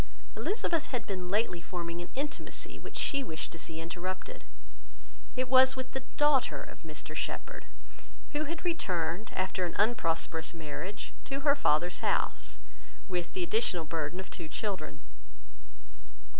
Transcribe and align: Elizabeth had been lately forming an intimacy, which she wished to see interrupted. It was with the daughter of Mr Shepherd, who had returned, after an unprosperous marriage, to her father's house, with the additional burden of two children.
Elizabeth 0.35 0.87
had 0.87 1.05
been 1.05 1.29
lately 1.29 1.61
forming 1.61 2.01
an 2.01 2.09
intimacy, 2.15 2.79
which 2.79 2.97
she 2.97 3.23
wished 3.23 3.51
to 3.51 3.59
see 3.59 3.79
interrupted. 3.79 4.43
It 5.35 5.47
was 5.47 5.75
with 5.75 5.91
the 5.91 5.99
daughter 6.17 6.59
of 6.63 6.81
Mr 6.81 7.13
Shepherd, 7.15 7.67
who 8.31 8.45
had 8.45 8.65
returned, 8.65 9.29
after 9.31 9.63
an 9.63 9.75
unprosperous 9.77 10.55
marriage, 10.55 11.13
to 11.25 11.41
her 11.41 11.55
father's 11.55 11.99
house, 11.99 12.57
with 13.07 13.33
the 13.33 13.43
additional 13.43 13.85
burden 13.85 14.19
of 14.19 14.31
two 14.31 14.47
children. 14.47 15.01